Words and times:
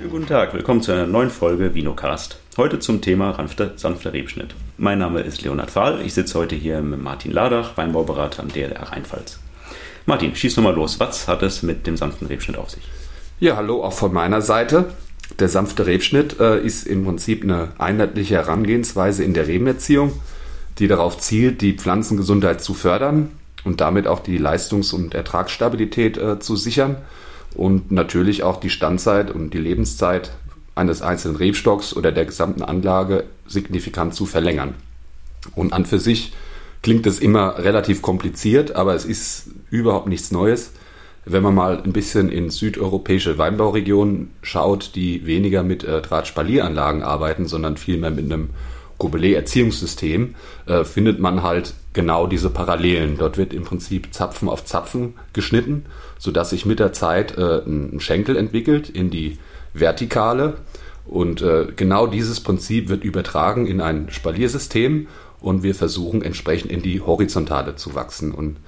Schönen 0.00 0.12
guten 0.12 0.26
Tag, 0.26 0.54
willkommen 0.54 0.80
zu 0.80 0.92
einer 0.92 1.06
neuen 1.06 1.28
Folge 1.28 1.74
Vinocast. 1.74 2.38
Heute 2.56 2.78
zum 2.78 3.02
Thema 3.02 3.34
sanfter, 3.34 3.72
sanfter 3.76 4.14
Rebschnitt. 4.14 4.54
Mein 4.78 4.98
Name 4.98 5.20
ist 5.20 5.42
Leonhard 5.42 5.70
Fahl, 5.70 6.00
ich 6.00 6.14
sitze 6.14 6.38
heute 6.38 6.54
hier 6.54 6.80
mit 6.80 7.02
Martin 7.02 7.32
Ladach, 7.32 7.76
Weinbauberater 7.76 8.42
am 8.42 8.48
DLR 8.48 8.82
Rheinpfalz. 8.82 9.40
Martin, 10.06 10.34
schieß 10.34 10.56
nochmal 10.56 10.74
los, 10.74 10.98
was 11.00 11.28
hat 11.28 11.42
es 11.42 11.62
mit 11.62 11.86
dem 11.86 11.98
sanften 11.98 12.28
Rebschnitt 12.28 12.56
auf 12.56 12.70
sich? 12.70 12.82
Ja, 13.40 13.56
hallo 13.56 13.84
auch 13.84 13.92
von 13.92 14.10
meiner 14.10 14.40
Seite. 14.40 14.86
Der 15.38 15.50
sanfte 15.50 15.84
Rebschnitt 15.84 16.40
äh, 16.40 16.64
ist 16.64 16.86
im 16.86 17.04
Prinzip 17.04 17.42
eine 17.42 17.68
einheitliche 17.76 18.36
Herangehensweise 18.36 19.22
in 19.22 19.34
der 19.34 19.48
Rebenerziehung, 19.48 20.12
die 20.78 20.88
darauf 20.88 21.18
zielt, 21.18 21.60
die 21.60 21.74
Pflanzengesundheit 21.74 22.62
zu 22.62 22.72
fördern 22.72 23.32
und 23.64 23.82
damit 23.82 24.06
auch 24.06 24.20
die 24.20 24.38
Leistungs- 24.38 24.94
und 24.94 25.12
Ertragsstabilität 25.12 26.16
äh, 26.16 26.40
zu 26.40 26.56
sichern 26.56 26.96
und 27.54 27.90
natürlich 27.90 28.42
auch 28.42 28.60
die 28.60 28.70
Standzeit 28.70 29.30
und 29.30 29.54
die 29.54 29.58
Lebenszeit 29.58 30.32
eines 30.74 31.02
einzelnen 31.02 31.36
Rebstocks 31.36 31.94
oder 31.94 32.12
der 32.12 32.24
gesamten 32.24 32.62
Anlage 32.62 33.24
signifikant 33.46 34.14
zu 34.14 34.26
verlängern. 34.26 34.74
Und 35.54 35.72
an 35.72 35.84
für 35.84 35.98
sich 35.98 36.32
klingt 36.82 37.06
es 37.06 37.18
immer 37.18 37.58
relativ 37.58 38.02
kompliziert, 38.02 38.76
aber 38.76 38.94
es 38.94 39.04
ist 39.04 39.50
überhaupt 39.70 40.06
nichts 40.06 40.30
Neues. 40.30 40.72
Wenn 41.26 41.42
man 41.42 41.54
mal 41.54 41.82
ein 41.82 41.92
bisschen 41.92 42.30
in 42.30 42.48
südeuropäische 42.50 43.36
Weinbauregionen 43.36 44.30
schaut, 44.42 44.92
die 44.94 45.26
weniger 45.26 45.62
mit 45.62 45.84
äh, 45.84 46.00
Drahtspalieranlagen 46.00 47.02
arbeiten, 47.02 47.46
sondern 47.46 47.76
vielmehr 47.76 48.10
mit 48.10 48.24
einem 48.24 48.50
Gobelet-Erziehungssystem, 48.98 50.34
äh, 50.66 50.84
findet 50.84 51.20
man 51.20 51.42
halt 51.42 51.74
genau 51.92 52.26
diese 52.26 52.50
Parallelen. 52.50 53.18
Dort 53.18 53.36
wird 53.36 53.52
im 53.52 53.64
Prinzip 53.64 54.12
Zapfen 54.12 54.48
auf 54.48 54.64
Zapfen 54.64 55.14
geschnitten, 55.32 55.86
sodass 56.18 56.50
sich 56.50 56.66
mit 56.66 56.78
der 56.78 56.92
Zeit 56.92 57.36
äh, 57.36 57.62
ein 57.64 58.00
Schenkel 58.00 58.36
entwickelt 58.36 58.88
in 58.88 59.10
die 59.10 59.38
Vertikale. 59.74 60.58
Und 61.06 61.42
äh, 61.42 61.66
genau 61.74 62.06
dieses 62.06 62.40
Prinzip 62.40 62.88
wird 62.88 63.04
übertragen 63.04 63.66
in 63.66 63.80
ein 63.80 64.10
Spaliersystem 64.10 65.08
und 65.40 65.62
wir 65.62 65.74
versuchen 65.74 66.22
entsprechend 66.22 66.70
in 66.70 66.82
die 66.82 67.00
Horizontale 67.00 67.76
zu 67.76 67.94
wachsen. 67.94 68.32
Und 68.32 68.58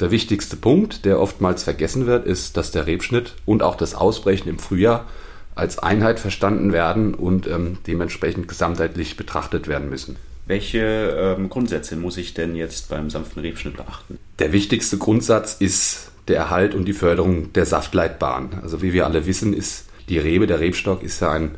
der 0.00 0.10
wichtigste 0.10 0.56
Punkt, 0.56 1.04
der 1.04 1.20
oftmals 1.20 1.62
vergessen 1.62 2.06
wird, 2.06 2.26
ist, 2.26 2.56
dass 2.56 2.70
der 2.70 2.86
Rebschnitt 2.86 3.34
und 3.46 3.62
auch 3.62 3.74
das 3.74 3.94
Ausbrechen 3.94 4.48
im 4.48 4.58
Frühjahr 4.58 5.06
als 5.54 5.78
Einheit 5.78 6.20
verstanden 6.20 6.72
werden 6.72 7.14
und 7.14 7.48
ähm, 7.48 7.78
dementsprechend 7.86 8.46
gesamtheitlich 8.46 9.16
betrachtet 9.16 9.66
werden 9.66 9.88
müssen. 9.88 10.16
Welche 10.48 11.36
ähm, 11.38 11.50
Grundsätze 11.50 11.94
muss 11.96 12.16
ich 12.16 12.32
denn 12.32 12.56
jetzt 12.56 12.88
beim 12.88 13.10
sanften 13.10 13.42
Rebschnitt 13.42 13.76
beachten? 13.76 14.18
Der 14.38 14.50
wichtigste 14.52 14.96
Grundsatz 14.96 15.56
ist 15.60 16.10
der 16.26 16.38
Erhalt 16.38 16.74
und 16.74 16.86
die 16.86 16.94
Förderung 16.94 17.52
der 17.52 17.66
Saftleitbahn. 17.66 18.60
Also 18.62 18.80
wie 18.80 18.94
wir 18.94 19.04
alle 19.04 19.26
wissen, 19.26 19.52
ist 19.52 19.84
die 20.08 20.18
Rebe, 20.18 20.46
der 20.46 20.58
Rebstock 20.58 21.02
ist 21.02 21.20
ja 21.20 21.32
ein, 21.32 21.56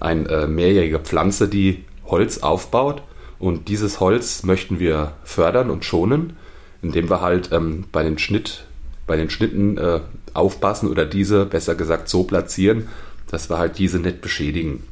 ein 0.00 0.26
äh, 0.26 0.48
mehrjährige 0.48 0.98
Pflanze, 0.98 1.46
die 1.46 1.84
Holz 2.04 2.38
aufbaut. 2.38 3.02
Und 3.38 3.68
dieses 3.68 4.00
Holz 4.00 4.42
möchten 4.42 4.80
wir 4.80 5.12
fördern 5.22 5.70
und 5.70 5.84
schonen, 5.84 6.36
indem 6.82 7.08
wir 7.08 7.20
halt 7.20 7.52
ähm, 7.52 7.84
bei 7.92 8.02
den 8.02 8.18
Schnitt, 8.18 8.64
bei 9.06 9.16
den 9.16 9.30
Schnitten 9.30 9.78
äh, 9.78 10.00
aufpassen 10.34 10.90
oder 10.90 11.06
diese 11.06 11.46
besser 11.46 11.76
gesagt 11.76 12.08
so 12.08 12.24
platzieren, 12.24 12.88
dass 13.30 13.50
wir 13.50 13.58
halt 13.58 13.78
diese 13.78 14.00
nicht 14.00 14.20
beschädigen. 14.20 14.82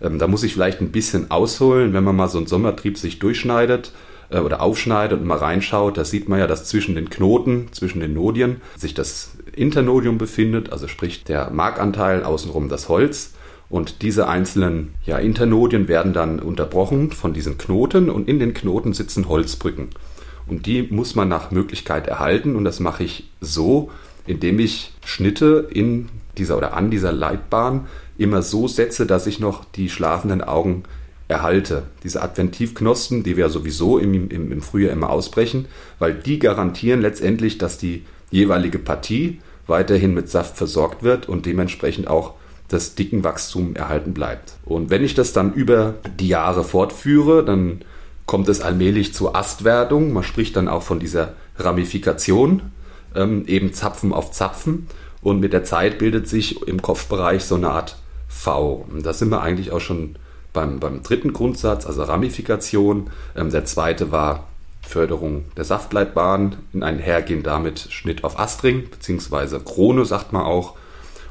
Ähm, 0.00 0.18
da 0.18 0.26
muss 0.26 0.42
ich 0.42 0.52
vielleicht 0.52 0.80
ein 0.80 0.92
bisschen 0.92 1.30
ausholen, 1.30 1.92
wenn 1.92 2.04
man 2.04 2.16
mal 2.16 2.28
so 2.28 2.38
einen 2.38 2.46
Sommertrieb 2.46 2.98
sich 2.98 3.18
durchschneidet 3.18 3.92
äh, 4.30 4.38
oder 4.38 4.62
aufschneidet 4.62 5.20
und 5.20 5.26
mal 5.26 5.38
reinschaut, 5.38 5.96
da 5.96 6.04
sieht 6.04 6.28
man 6.28 6.38
ja, 6.38 6.46
dass 6.46 6.64
zwischen 6.64 6.94
den 6.94 7.10
Knoten, 7.10 7.68
zwischen 7.72 8.00
den 8.00 8.14
Nodien 8.14 8.60
sich 8.76 8.94
das 8.94 9.32
Internodium 9.54 10.18
befindet, 10.18 10.72
also 10.72 10.88
sprich 10.88 11.24
der 11.24 11.50
Markanteil, 11.50 12.24
außenrum 12.24 12.68
das 12.68 12.88
Holz. 12.88 13.34
Und 13.70 14.00
diese 14.00 14.28
einzelnen 14.28 14.94
ja, 15.04 15.18
Internodien 15.18 15.88
werden 15.88 16.14
dann 16.14 16.40
unterbrochen 16.40 17.12
von 17.12 17.34
diesen 17.34 17.58
Knoten 17.58 18.08
und 18.08 18.26
in 18.26 18.38
den 18.38 18.54
Knoten 18.54 18.94
sitzen 18.94 19.28
Holzbrücken. 19.28 19.88
Und 20.46 20.64
die 20.64 20.84
muss 20.84 21.14
man 21.14 21.28
nach 21.28 21.50
Möglichkeit 21.50 22.06
erhalten 22.06 22.56
und 22.56 22.64
das 22.64 22.80
mache 22.80 23.04
ich 23.04 23.28
so, 23.42 23.90
indem 24.28 24.58
ich 24.58 24.92
Schnitte 25.04 25.68
in 25.70 26.08
dieser 26.36 26.56
oder 26.56 26.74
an 26.74 26.90
dieser 26.90 27.12
Leitbahn 27.12 27.86
immer 28.16 28.42
so 28.42 28.68
setze, 28.68 29.06
dass 29.06 29.26
ich 29.26 29.40
noch 29.40 29.64
die 29.64 29.88
schlafenden 29.88 30.42
Augen 30.42 30.84
erhalte. 31.28 31.84
Diese 32.02 32.22
Adventivknospen, 32.22 33.22
die 33.22 33.36
wir 33.36 33.48
sowieso 33.50 33.98
im, 33.98 34.30
im, 34.30 34.52
im 34.52 34.62
Frühjahr 34.62 34.92
immer 34.92 35.10
ausbrechen, 35.10 35.66
weil 35.98 36.14
die 36.14 36.38
garantieren 36.38 37.00
letztendlich, 37.00 37.58
dass 37.58 37.78
die 37.78 38.04
jeweilige 38.30 38.78
Partie 38.78 39.40
weiterhin 39.66 40.14
mit 40.14 40.28
Saft 40.28 40.56
versorgt 40.56 41.02
wird 41.02 41.28
und 41.28 41.46
dementsprechend 41.46 42.08
auch 42.08 42.34
das 42.68 42.94
Dickenwachstum 42.94 43.76
erhalten 43.76 44.14
bleibt. 44.14 44.54
Und 44.64 44.90
wenn 44.90 45.04
ich 45.04 45.14
das 45.14 45.32
dann 45.32 45.52
über 45.54 45.94
die 46.18 46.28
Jahre 46.28 46.64
fortführe, 46.64 47.44
dann 47.44 47.80
kommt 48.26 48.48
es 48.48 48.60
allmählich 48.60 49.14
zur 49.14 49.36
Astwerdung. 49.36 50.12
Man 50.12 50.22
spricht 50.22 50.56
dann 50.56 50.68
auch 50.68 50.82
von 50.82 50.98
dieser 50.98 51.34
Ramifikation, 51.56 52.62
ähm, 53.14 53.44
eben 53.46 53.72
Zapfen 53.72 54.12
auf 54.12 54.30
Zapfen. 54.32 54.86
Und 55.22 55.40
mit 55.40 55.52
der 55.52 55.64
Zeit 55.64 55.98
bildet 55.98 56.28
sich 56.28 56.62
im 56.66 56.80
Kopfbereich 56.80 57.44
so 57.44 57.56
eine 57.56 57.70
Art 57.70 57.98
V. 58.28 58.86
Und 58.90 59.04
da 59.04 59.12
sind 59.12 59.30
wir 59.30 59.42
eigentlich 59.42 59.72
auch 59.72 59.80
schon 59.80 60.16
beim, 60.52 60.80
beim 60.80 61.02
dritten 61.02 61.32
Grundsatz, 61.32 61.86
also 61.86 62.02
Ramifikation. 62.02 63.10
Ähm, 63.36 63.50
der 63.50 63.64
zweite 63.64 64.12
war 64.12 64.48
Förderung 64.82 65.44
der 65.56 65.64
Saftleitbahn, 65.64 66.56
in 66.72 66.82
einhergehend 66.82 67.46
damit 67.46 67.88
Schnitt 67.90 68.24
auf 68.24 68.38
Astring, 68.38 68.88
beziehungsweise 68.90 69.60
Krone, 69.60 70.04
sagt 70.04 70.32
man 70.32 70.42
auch. 70.42 70.76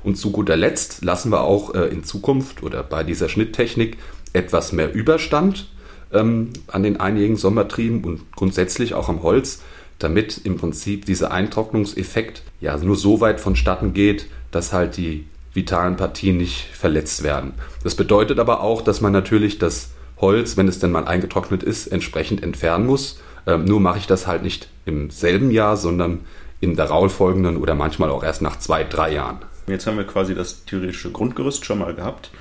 Und 0.04 0.16
zu 0.16 0.32
guter 0.32 0.56
Letzt 0.56 1.04
lassen 1.04 1.32
wir 1.32 1.42
auch 1.42 1.74
äh, 1.74 1.88
in 1.88 2.04
Zukunft 2.04 2.64
oder 2.64 2.84
bei 2.84 3.04
dieser 3.04 3.30
Schnitttechnik 3.30 3.98
etwas 4.34 4.72
mehr 4.72 4.94
Überstand 4.94 5.68
ähm, 6.14 6.54
an 6.68 6.84
den 6.84 7.00
einjährigen 7.00 7.38
Sommertrieben 7.38 8.04
und 8.04 8.32
grundsätzlich 8.34 8.94
auch 8.94 9.10
am 9.10 9.24
Holz, 9.24 9.62
damit 10.00 10.42
im 10.44 10.58
Prinzip 10.58 11.06
dieser 11.06 11.32
Eintrocknungseffekt 11.32 12.44
ja 12.62 12.78
nur 12.78 12.96
so 12.96 13.20
weit 13.22 13.40
vonstatten 13.40 13.94
geht, 13.94 14.28
dass 14.52 14.74
halt 14.74 14.98
die 14.98 15.26
vitalen 15.54 15.98
Partien 15.98 16.38
nicht 16.38 16.68
verletzt 16.74 17.24
werden. 17.24 17.54
Das 17.84 17.96
bedeutet 17.96 18.40
aber 18.40 18.62
auch, 18.62 18.82
dass 18.82 19.02
man 19.02 19.12
natürlich 19.12 19.58
das 19.58 19.90
Holz, 20.18 20.58
wenn 20.58 20.68
es 20.68 20.80
denn 20.80 20.92
mal 20.92 21.08
eingetrocknet 21.08 21.64
ist, 21.64 21.88
entsprechend 21.88 22.44
entfernen 22.44 22.86
muss. 22.86 23.20
Ähm, 23.46 23.66
nur 23.66 23.80
mache 23.80 24.00
ich 24.00 24.08
das 24.08 24.28
halt 24.28 24.44
nicht 24.44 24.70
im 24.86 25.10
selben 25.10 25.52
Jahr, 25.52 25.78
sondern 25.78 26.22
im 26.60 26.76
darauffolgenden 26.76 27.58
oder 27.58 27.76
manchmal 27.76 28.10
auch 28.10 28.24
erst 28.24 28.42
nach 28.42 28.60
zwei, 28.60 28.84
drei 28.84 29.14
Jahren. 29.14 29.40
Jetzt 29.68 29.86
haben 29.86 29.98
wir 29.98 30.06
quasi 30.06 30.34
das 30.34 30.66
theoretische 30.66 31.12
Grundgerüst 31.12 31.66
schon 31.66 31.80
mal 31.80 31.94
gehabt. 31.94 32.32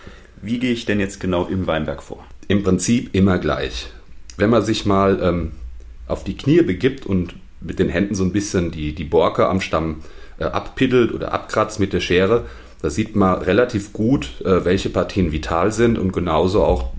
Wie 0.41 0.59
gehe 0.59 0.72
ich 0.72 0.84
denn 0.84 1.00
jetzt 1.00 1.21
genau 1.21 1.47
im 1.47 1.66
Weinberg 1.66 2.03
vor? 2.03 2.25
Im 2.49 2.62
Prinzip 2.62 3.15
immer 3.15 3.39
gleich. 3.39 3.91
Wenn 4.37 4.50
man 4.50 4.62
sich 4.62 4.87
mal 4.87 5.19
ähm, 5.22 5.53
auf 6.06 6.25
die 6.25 6.37
Knie 6.37 6.62
begibt 6.62 7.06
und 7.06 7.34
mit 7.61 7.78
den 7.78 7.89
Händen 7.89 8.15
so 8.15 8.25
ein 8.25 8.33
bisschen 8.33 8.71
die, 8.71 8.94
die 8.94 9.05
Borke 9.05 9.49
am 9.49 9.61
Stamm 9.61 9.97
äh, 10.39 10.44
abpiddelt 10.44 11.12
oder 11.12 11.33
abkratzt 11.33 11.81
mit 11.81 11.93
der 11.93 12.00
Schere, 12.00 12.44
da 12.83 12.91
sieht 12.91 13.17
man 13.17 13.43
relativ 13.43 13.93
gut, 13.93 14.41
äh, 14.44 14.65
welche 14.65 14.91
Partien 14.91 15.33
vital 15.33 15.72
sind 15.72 15.99
und 15.99 16.12
genauso 16.12 16.62
auch 16.62 16.93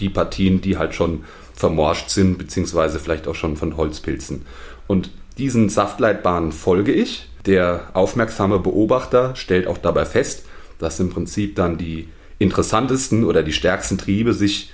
die 0.00 0.08
Partien, 0.08 0.60
die 0.60 0.78
halt 0.78 0.94
schon 0.94 1.24
vermorscht 1.54 2.10
sind, 2.10 2.38
beziehungsweise 2.38 2.98
vielleicht 2.98 3.28
auch 3.28 3.34
schon 3.34 3.56
von 3.56 3.76
Holzpilzen. 3.76 4.44
Und 4.86 5.10
diesen 5.38 5.68
Saftleitbahnen 5.68 6.52
folge 6.52 6.92
ich. 6.92 7.28
Der 7.46 7.88
aufmerksame 7.94 8.58
Beobachter 8.58 9.34
stellt 9.34 9.66
auch 9.66 9.78
dabei 9.78 10.04
fest, 10.04 10.44
dass 10.78 11.00
im 11.00 11.10
Prinzip 11.10 11.56
dann 11.56 11.78
die 11.78 12.08
interessantesten 12.38 13.24
oder 13.24 13.42
die 13.42 13.52
stärksten 13.52 13.98
Triebe 13.98 14.32
sich 14.32 14.72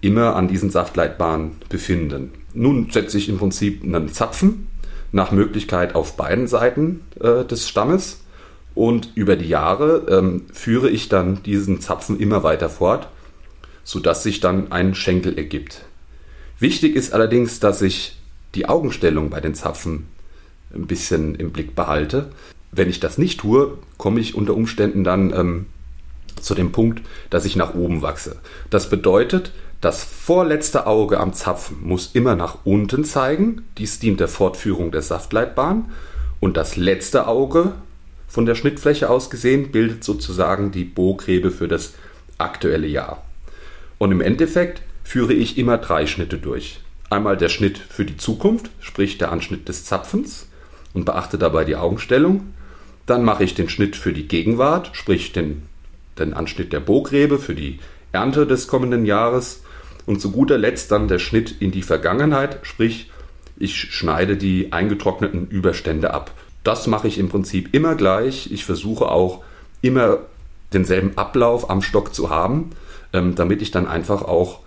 immer 0.00 0.36
an 0.36 0.48
diesen 0.48 0.70
Saftleitbahnen 0.70 1.52
befinden. 1.68 2.32
Nun 2.52 2.90
setze 2.90 3.18
ich 3.18 3.28
im 3.28 3.38
Prinzip 3.38 3.84
einen 3.84 4.12
Zapfen 4.12 4.66
nach 5.12 5.32
Möglichkeit 5.32 5.94
auf 5.94 6.16
beiden 6.16 6.46
Seiten 6.46 7.02
äh, 7.20 7.44
des 7.44 7.68
Stammes. 7.68 8.24
Und 8.74 9.12
über 9.14 9.36
die 9.36 9.48
Jahre 9.48 10.06
ähm, 10.08 10.46
führe 10.52 10.88
ich 10.88 11.08
dann 11.08 11.42
diesen 11.42 11.80
Zapfen 11.80 12.18
immer 12.18 12.42
weiter 12.42 12.68
fort, 12.68 13.08
sodass 13.82 14.22
sich 14.22 14.40
dann 14.40 14.70
ein 14.70 14.94
Schenkel 14.94 15.36
ergibt. 15.36 15.84
Wichtig 16.58 16.94
ist 16.94 17.12
allerdings, 17.12 17.58
dass 17.58 17.82
ich 17.82 18.16
die 18.54 18.68
Augenstellung 18.68 19.30
bei 19.30 19.40
den 19.40 19.54
Zapfen 19.54 20.06
ein 20.74 20.86
bisschen 20.86 21.34
im 21.34 21.50
Blick 21.50 21.74
behalte. 21.74 22.30
Wenn 22.70 22.88
ich 22.88 23.00
das 23.00 23.18
nicht 23.18 23.40
tue, 23.40 23.78
komme 23.96 24.20
ich 24.20 24.34
unter 24.34 24.54
Umständen 24.54 25.02
dann 25.02 25.32
ähm, 25.32 25.66
zu 26.36 26.54
dem 26.54 26.72
Punkt, 26.72 27.02
dass 27.30 27.44
ich 27.44 27.56
nach 27.56 27.74
oben 27.74 28.02
wachse. 28.02 28.36
Das 28.70 28.90
bedeutet, 28.90 29.52
das 29.80 30.04
vorletzte 30.04 30.86
Auge 30.86 31.18
am 31.18 31.32
Zapfen 31.32 31.78
muss 31.82 32.10
immer 32.12 32.36
nach 32.36 32.58
unten 32.64 33.04
zeigen. 33.04 33.62
Dies 33.78 33.98
dient 33.98 34.20
der 34.20 34.28
Fortführung 34.28 34.90
der 34.90 35.02
Saftleitbahn. 35.02 35.90
Und 36.38 36.56
das 36.56 36.76
letzte 36.76 37.26
Auge 37.26 37.72
von 38.28 38.46
der 38.46 38.54
Schnittfläche 38.54 39.08
aus 39.08 39.30
gesehen 39.30 39.72
bildet 39.72 40.04
sozusagen 40.04 40.70
die 40.70 40.84
Bogrebe 40.84 41.50
für 41.50 41.66
das 41.66 41.94
aktuelle 42.36 42.86
Jahr. 42.86 43.24
Und 43.98 44.12
im 44.12 44.20
Endeffekt 44.20 44.82
führe 45.02 45.32
ich 45.32 45.58
immer 45.58 45.78
drei 45.78 46.06
Schnitte 46.06 46.38
durch. 46.38 46.80
Einmal 47.08 47.36
der 47.36 47.48
Schnitt 47.48 47.78
für 47.78 48.04
die 48.04 48.16
Zukunft, 48.16 48.70
sprich 48.80 49.18
der 49.18 49.32
Anschnitt 49.32 49.68
des 49.68 49.84
Zapfens 49.84 50.46
und 50.92 51.06
beachte 51.06 51.38
dabei 51.38 51.64
die 51.64 51.76
Augenstellung. 51.76 52.54
Dann 53.06 53.24
mache 53.24 53.44
ich 53.44 53.54
den 53.54 53.68
Schnitt 53.68 53.96
für 53.96 54.12
die 54.12 54.28
Gegenwart, 54.28 54.90
sprich 54.92 55.32
den 55.32 55.62
den 56.20 56.34
Anschnitt 56.34 56.72
der 56.72 56.80
Bogrebe 56.80 57.38
für 57.38 57.54
die 57.54 57.78
Ernte 58.12 58.46
des 58.46 58.68
kommenden 58.68 59.04
Jahres 59.04 59.62
und 60.06 60.20
zu 60.20 60.30
guter 60.32 60.58
Letzt 60.58 60.90
dann 60.90 61.08
der 61.08 61.18
Schnitt 61.18 61.54
in 61.60 61.70
die 61.70 61.82
Vergangenheit, 61.82 62.60
sprich 62.62 63.10
ich 63.58 63.76
schneide 63.76 64.36
die 64.36 64.72
eingetrockneten 64.72 65.46
Überstände 65.48 66.14
ab. 66.14 66.32
Das 66.64 66.86
mache 66.86 67.08
ich 67.08 67.18
im 67.18 67.28
Prinzip 67.28 67.74
immer 67.74 67.94
gleich. 67.94 68.50
Ich 68.50 68.64
versuche 68.64 69.10
auch 69.10 69.42
immer 69.82 70.18
denselben 70.72 71.16
Ablauf 71.16 71.68
am 71.68 71.82
Stock 71.82 72.14
zu 72.14 72.30
haben, 72.30 72.70
ähm, 73.12 73.34
damit 73.34 73.60
ich 73.60 73.70
dann 73.70 73.86
einfach 73.86 74.22
auch 74.22 74.60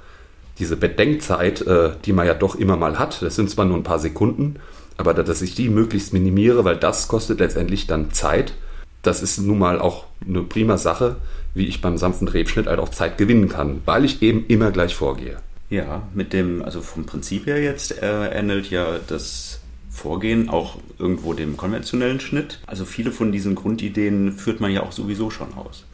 diese 0.59 0.77
Bedenkzeit, 0.77 1.61
äh, 1.61 1.91
die 2.05 2.13
man 2.13 2.27
ja 2.27 2.33
doch 2.33 2.55
immer 2.55 2.77
mal 2.77 2.99
hat, 2.99 3.21
das 3.21 3.35
sind 3.35 3.49
zwar 3.49 3.65
nur 3.65 3.77
ein 3.77 3.83
paar 3.83 3.99
Sekunden, 3.99 4.57
aber 4.97 5.13
dass 5.13 5.41
ich 5.41 5.55
die 5.55 5.69
möglichst 5.69 6.13
minimiere, 6.13 6.63
weil 6.63 6.77
das 6.77 7.07
kostet 7.07 7.39
letztendlich 7.39 7.87
dann 7.87 8.11
Zeit. 8.11 8.53
Das 9.01 9.23
ist 9.23 9.39
nun 9.39 9.57
mal 9.57 9.79
auch 9.79 10.05
eine 10.25 10.43
prima 10.43 10.77
Sache, 10.77 11.15
wie 11.53 11.67
ich 11.67 11.81
beim 11.81 11.97
sanften 11.97 12.27
Rebschnitt 12.27 12.67
halt 12.67 12.79
auch 12.79 12.89
Zeit 12.89 13.17
gewinnen 13.17 13.49
kann, 13.49 13.81
weil 13.85 14.05
ich 14.05 14.21
eben 14.21 14.45
immer 14.47 14.71
gleich 14.71 14.95
vorgehe. 14.95 15.37
Ja, 15.69 16.03
mit 16.13 16.33
dem, 16.33 16.61
also 16.63 16.81
vom 16.81 17.05
Prinzip 17.05 17.45
her 17.47 17.61
jetzt 17.61 18.01
äh, 18.01 18.27
ähnelt 18.27 18.69
ja 18.69 18.99
das 19.07 19.59
Vorgehen 19.89 20.49
auch 20.49 20.77
irgendwo 20.97 21.33
dem 21.33 21.55
konventionellen 21.55 22.19
Schnitt. 22.19 22.59
Also 22.65 22.83
viele 22.83 23.11
von 23.11 23.31
diesen 23.31 23.53
Grundideen 23.53 24.33
führt 24.33 24.59
man 24.59 24.71
ja 24.71 24.81
auch 24.81 24.91
sowieso 24.91 25.29
schon 25.29 25.53
aus. 25.53 25.85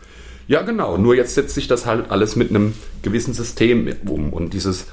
Ja, 0.47 0.61
genau. 0.63 0.97
Nur 0.97 1.15
jetzt 1.15 1.35
setzt 1.35 1.53
sich 1.53 1.67
das 1.67 1.85
halt 1.85 2.09
alles 2.09 2.35
mit 2.35 2.49
einem 2.49 2.73
gewissen 3.03 3.33
System 3.33 3.93
um. 4.05 4.33
Und 4.33 4.53
dieses 4.53 4.87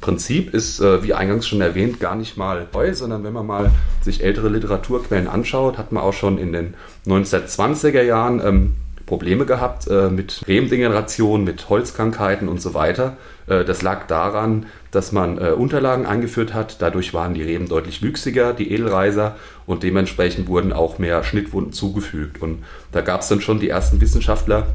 Prinzip 0.00 0.54
ist, 0.54 0.80
äh, 0.80 1.02
wie 1.02 1.12
eingangs 1.12 1.46
schon 1.46 1.60
erwähnt, 1.60 2.00
gar 2.00 2.14
nicht 2.14 2.36
mal 2.36 2.66
neu, 2.72 2.94
sondern 2.94 3.24
wenn 3.24 3.32
man 3.32 3.46
mal 3.46 3.70
sich 4.00 4.22
ältere 4.22 4.48
Literaturquellen 4.48 5.28
anschaut, 5.28 5.76
hat 5.76 5.92
man 5.92 6.02
auch 6.02 6.12
schon 6.12 6.38
in 6.38 6.52
den 6.52 6.74
1920er 7.06 8.02
Jahren 8.02 8.40
ähm, 8.44 8.72
Probleme 9.06 9.46
gehabt 9.46 9.88
äh, 9.88 10.08
mit 10.08 10.42
Rebendegeneration, 10.46 11.44
mit 11.44 11.68
Holzkrankheiten 11.68 12.48
und 12.48 12.60
so 12.60 12.74
weiter. 12.74 13.16
Äh, 13.46 13.64
das 13.64 13.82
lag 13.82 14.06
daran, 14.06 14.66
dass 14.90 15.12
man 15.12 15.38
äh, 15.38 15.50
Unterlagen 15.50 16.06
eingeführt 16.06 16.54
hat. 16.54 16.80
Dadurch 16.80 17.14
waren 17.14 17.34
die 17.34 17.42
Reben 17.42 17.68
deutlich 17.68 18.02
wüchsiger, 18.02 18.52
die 18.52 18.72
Edelreiser, 18.72 19.36
und 19.66 19.82
dementsprechend 19.82 20.48
wurden 20.48 20.72
auch 20.72 20.98
mehr 20.98 21.24
Schnittwunden 21.24 21.72
zugefügt. 21.72 22.42
Und 22.42 22.64
da 22.92 23.00
gab 23.00 23.22
es 23.22 23.28
dann 23.28 23.40
schon 23.40 23.60
die 23.60 23.68
ersten 23.68 24.00
Wissenschaftler, 24.00 24.66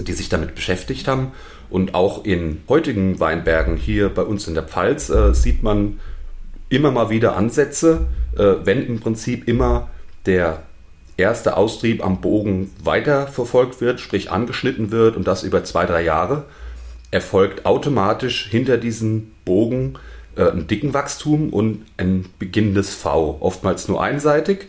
die 0.00 0.12
sich 0.12 0.28
damit 0.28 0.54
beschäftigt 0.54 1.08
haben. 1.08 1.32
Und 1.70 1.94
auch 1.94 2.24
in 2.24 2.62
heutigen 2.68 3.20
Weinbergen 3.20 3.76
hier 3.76 4.08
bei 4.08 4.22
uns 4.22 4.46
in 4.46 4.54
der 4.54 4.64
Pfalz 4.64 5.08
äh, 5.10 5.34
sieht 5.34 5.62
man 5.62 6.00
immer 6.68 6.90
mal 6.90 7.10
wieder 7.10 7.36
Ansätze, 7.36 8.06
äh, 8.36 8.54
wenn 8.64 8.86
im 8.86 9.00
Prinzip 9.00 9.48
immer 9.48 9.88
der 10.26 10.62
erste 11.16 11.56
Austrieb 11.56 12.04
am 12.04 12.20
Bogen 12.20 12.72
weiterverfolgt 12.82 13.80
wird, 13.80 14.00
sprich 14.00 14.30
angeschnitten 14.30 14.90
wird 14.90 15.16
und 15.16 15.26
das 15.26 15.42
über 15.42 15.64
zwei, 15.64 15.86
drei 15.86 16.02
Jahre, 16.02 16.44
erfolgt 17.10 17.66
automatisch 17.66 18.48
hinter 18.50 18.76
diesem 18.76 19.32
Bogen 19.44 19.98
äh, 20.36 20.50
ein 20.50 20.94
Wachstum 20.94 21.50
und 21.50 21.84
ein 21.96 22.26
beginnendes 22.38 22.94
V, 22.94 23.38
oftmals 23.40 23.88
nur 23.88 24.02
einseitig. 24.02 24.68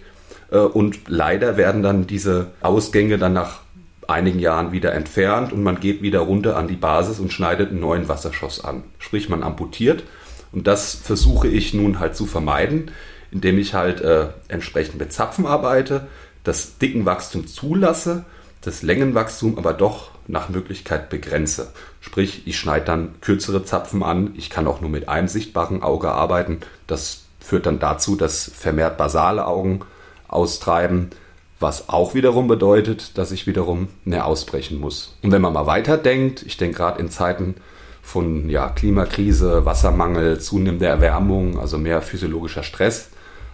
Äh, 0.51 0.57
und 0.57 0.99
leider 1.07 1.57
werden 1.57 1.81
dann 1.81 2.07
diese 2.07 2.47
Ausgänge 2.61 3.17
dann 3.17 3.33
nach 3.33 3.61
einigen 4.07 4.39
Jahren 4.39 4.71
wieder 4.71 4.93
entfernt 4.93 5.51
und 5.51 5.63
man 5.63 5.79
geht 5.79 6.03
wieder 6.03 6.19
runter 6.19 6.57
an 6.57 6.67
die 6.67 6.75
Basis 6.75 7.19
und 7.19 7.33
schneidet 7.33 7.71
einen 7.71 7.79
neuen 7.79 8.07
Wasserschoss 8.07 8.63
an. 8.63 8.83
Sprich, 8.99 9.29
man 9.29 9.41
amputiert. 9.41 10.03
Und 10.51 10.67
das 10.67 10.93
versuche 10.93 11.47
ich 11.47 11.73
nun 11.73 11.99
halt 11.99 12.15
zu 12.15 12.27
vermeiden, 12.27 12.91
indem 13.31 13.57
ich 13.57 13.73
halt 13.73 14.01
äh, 14.01 14.27
entsprechend 14.47 14.99
mit 14.99 15.11
Zapfen 15.11 15.45
arbeite, 15.45 16.07
das 16.45 16.77
Dickenwachstum 16.77 17.47
zulasse, 17.47 18.23
das 18.61 18.81
Längenwachstum 18.81 19.57
aber 19.57 19.73
doch 19.73 20.11
nach 20.27 20.49
Möglichkeit 20.49 21.09
begrenze. 21.09 21.71
Sprich, 21.99 22.47
ich 22.47 22.57
schneide 22.57 22.85
dann 22.85 23.15
kürzere 23.21 23.63
Zapfen 23.63 24.01
an, 24.01 24.33
ich 24.37 24.49
kann 24.49 24.67
auch 24.67 24.81
nur 24.81 24.89
mit 24.89 25.09
einem 25.09 25.27
sichtbaren 25.27 25.83
Auge 25.83 26.11
arbeiten. 26.11 26.61
Das 26.87 27.25
führt 27.39 27.65
dann 27.65 27.79
dazu, 27.79 28.15
dass 28.15 28.51
vermehrt 28.55 28.97
basale 28.97 29.45
Augen 29.45 29.81
austreiben, 30.27 31.11
was 31.59 31.89
auch 31.89 32.13
wiederum 32.13 32.47
bedeutet, 32.47 33.17
dass 33.17 33.31
ich 33.31 33.47
wiederum 33.47 33.87
näher 34.03 34.25
ausbrechen 34.25 34.79
muss. 34.79 35.15
Und 35.21 35.31
wenn 35.31 35.41
man 35.41 35.53
mal 35.53 35.67
weiterdenkt, 35.67 36.43
ich 36.43 36.57
denke 36.57 36.77
gerade 36.77 36.99
in 36.99 37.09
Zeiten 37.09 37.55
von 38.01 38.49
ja, 38.49 38.69
Klimakrise, 38.69 39.65
Wassermangel, 39.65 40.39
zunehmender 40.39 40.89
Erwärmung, 40.89 41.59
also 41.59 41.77
mehr 41.77 42.01
physiologischer 42.01 42.63
Stress, 42.63 43.09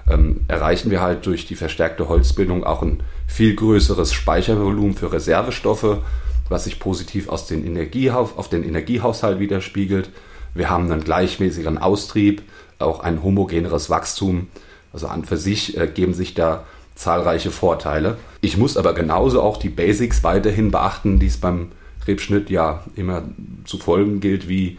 ähm, 0.10 0.42
erreichen 0.48 0.92
wir 0.92 1.02
halt 1.02 1.26
durch 1.26 1.46
die 1.46 1.56
verstärkte 1.56 2.10
Holzbildung 2.10 2.64
auch 2.64 2.82
ein 2.82 3.02
viel 3.28 3.56
größeres 3.56 4.14
Speichervolumen 4.14 4.96
für 4.96 5.12
Reservestoffe, 5.12 6.02
was 6.50 6.66
sich 6.66 6.80
positiv 6.80 7.30
aus 7.30 7.48
den 7.48 7.66
Energiehaus 7.66 8.38
auf 8.38 8.50
den 8.50 8.64
Energiehaushalt 8.64 9.40
widerspiegelt. 9.40 10.10
Wir 10.54 10.70
haben 10.70 10.92
einen 10.92 11.04
gleichmäßigeren 11.04 11.78
Austrieb, 11.78 12.42
auch 12.80 13.00
ein 13.02 13.24
homogeneres 13.24 13.90
Wachstum. 13.90 14.48
Also 14.94 15.08
an 15.08 15.24
für 15.24 15.38
sich 15.38 15.78
äh, 15.78 15.88
geben 15.88 16.14
sich 16.14 16.34
da 16.34 16.66
zahlreiche 16.96 17.52
Vorteile. 17.52 18.18
Ich 18.42 18.58
muss 18.58 18.78
aber 18.78 18.94
genauso 18.94 19.42
auch 19.42 19.58
die 19.58 19.70
Basics 19.70 20.24
weiterhin 20.24 20.72
beachten, 20.72 21.20
die 21.20 21.28
es 21.28 21.38
beim 21.38 21.72
Rebschnitt 22.08 22.50
ja 22.50 22.84
immer 22.96 23.24
zu 23.66 23.78
folgen 23.78 24.20
gilt, 24.20 24.50
wie 24.50 24.78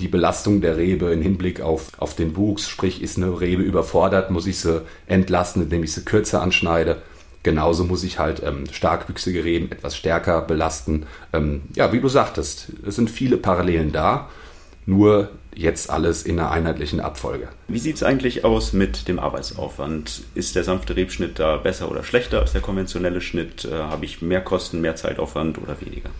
die 0.00 0.08
Belastung 0.08 0.60
der 0.60 0.76
Rebe 0.76 1.12
im 1.12 1.22
Hinblick 1.22 1.60
auf, 1.60 1.92
auf 1.98 2.14
den 2.14 2.36
Wuchs, 2.36 2.68
sprich 2.68 3.02
ist 3.02 3.16
eine 3.16 3.40
Rebe 3.40 3.62
überfordert, 3.62 4.30
muss 4.30 4.46
ich 4.46 4.58
sie 4.58 4.82
entlasten, 5.06 5.62
indem 5.62 5.84
ich 5.84 5.92
sie 5.92 6.04
kürzer 6.04 6.42
anschneide. 6.42 7.02
Genauso 7.42 7.84
muss 7.84 8.04
ich 8.04 8.18
halt 8.18 8.42
ähm, 8.42 8.64
starkwüchsige 8.70 9.44
Reben 9.44 9.70
etwas 9.70 9.96
stärker 9.96 10.40
belasten. 10.40 11.06
Ähm, 11.32 11.62
ja, 11.74 11.92
wie 11.92 12.00
du 12.00 12.08
sagtest, 12.08 12.72
es 12.86 12.96
sind 12.96 13.10
viele 13.10 13.36
Parallelen 13.36 13.92
da, 13.92 14.30
nur 14.86 15.30
jetzt 15.54 15.90
alles 15.90 16.24
in 16.24 16.38
einer 16.38 16.50
einheitlichen 16.50 17.00
Abfolge. 17.00 17.48
Wie 17.68 17.78
sieht 17.78 17.96
es 17.96 18.02
eigentlich 18.02 18.44
aus 18.44 18.72
mit 18.72 19.08
dem 19.08 19.18
Arbeitsaufwand? 19.18 20.22
Ist 20.34 20.56
der 20.56 20.64
sanfte 20.64 20.96
Rebschnitt 20.96 21.38
da 21.38 21.58
besser 21.58 21.90
oder 21.90 22.02
schlechter 22.02 22.40
als 22.40 22.52
der 22.52 22.62
konventionelle 22.62 23.20
Schnitt? 23.20 23.64
Äh, 23.66 23.74
Habe 23.74 24.04
ich 24.04 24.22
mehr 24.22 24.40
Kosten, 24.40 24.80
mehr 24.80 24.96
Zeitaufwand 24.96 25.58
oder 25.58 25.80
weniger? 25.80 26.10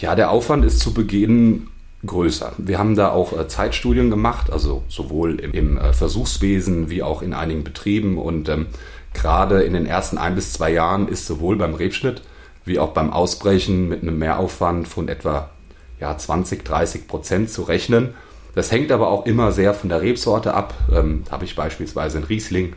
Ja, 0.00 0.14
der 0.14 0.30
Aufwand 0.30 0.64
ist 0.64 0.80
zu 0.80 0.94
Beginn 0.94 1.68
größer. 2.06 2.52
Wir 2.58 2.78
haben 2.78 2.96
da 2.96 3.10
auch 3.10 3.38
äh, 3.38 3.48
Zeitstudien 3.48 4.10
gemacht, 4.10 4.50
also 4.50 4.82
sowohl 4.88 5.38
im, 5.40 5.52
im 5.52 5.78
äh, 5.78 5.92
Versuchswesen 5.92 6.90
wie 6.90 7.02
auch 7.02 7.22
in 7.22 7.34
einigen 7.34 7.64
Betrieben. 7.64 8.18
Und 8.18 8.48
ähm, 8.48 8.66
gerade 9.12 9.62
in 9.62 9.74
den 9.74 9.86
ersten 9.86 10.18
ein 10.18 10.34
bis 10.34 10.52
zwei 10.52 10.72
Jahren 10.72 11.08
ist 11.08 11.26
sowohl 11.26 11.56
beim 11.56 11.74
Rebschnitt 11.74 12.22
wie 12.64 12.78
auch 12.78 12.90
beim 12.92 13.12
Ausbrechen 13.12 13.88
mit 13.88 14.02
einem 14.02 14.18
Mehraufwand 14.18 14.86
von 14.86 15.08
etwa 15.08 15.50
ja, 15.98 16.16
20, 16.16 16.64
30 16.64 17.08
Prozent 17.08 17.50
zu 17.50 17.62
rechnen. 17.62 18.14
Das 18.54 18.70
hängt 18.70 18.90
aber 18.92 19.08
auch 19.08 19.26
immer 19.26 19.52
sehr 19.52 19.74
von 19.74 19.88
der 19.88 20.02
Rebsorte 20.02 20.54
ab. 20.54 20.74
Ähm, 20.92 21.24
Habe 21.30 21.44
ich 21.44 21.56
beispielsweise 21.56 22.18
einen 22.18 22.26
Riesling 22.26 22.74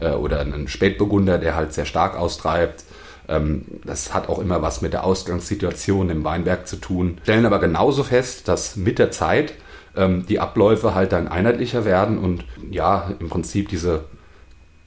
äh, 0.00 0.10
oder 0.10 0.40
einen 0.40 0.68
Spätburgunder, 0.68 1.38
der 1.38 1.56
halt 1.56 1.72
sehr 1.72 1.84
stark 1.84 2.16
austreibt. 2.16 2.84
Ähm, 3.28 3.64
das 3.84 4.12
hat 4.12 4.28
auch 4.28 4.38
immer 4.38 4.62
was 4.62 4.82
mit 4.82 4.92
der 4.92 5.04
Ausgangssituation 5.04 6.10
im 6.10 6.24
Weinberg 6.24 6.66
zu 6.66 6.76
tun. 6.76 7.18
Stellen 7.22 7.46
aber 7.46 7.58
genauso 7.58 8.02
fest, 8.02 8.48
dass 8.48 8.76
mit 8.76 8.98
der 8.98 9.10
Zeit 9.10 9.54
ähm, 9.96 10.26
die 10.26 10.40
Abläufe 10.40 10.94
halt 10.94 11.12
dann 11.12 11.28
einheitlicher 11.28 11.84
werden 11.84 12.18
und 12.18 12.44
ja, 12.70 13.12
im 13.20 13.28
Prinzip 13.28 13.68
diese 13.68 14.04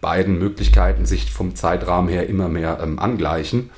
beiden 0.02 0.38
Möglichkeiten 0.38 1.06
sich 1.06 1.32
vom 1.32 1.56
Zeitrahmen 1.56 2.10
her 2.10 2.28
immer 2.28 2.48
mehr 2.50 2.80
ähm, 2.82 3.00
angleichen. 3.00 3.70